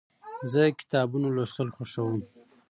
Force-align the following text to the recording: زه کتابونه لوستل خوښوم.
زه 0.51 0.61
کتابونه 0.79 1.27
لوستل 1.35 1.67
خوښوم. 1.75 2.21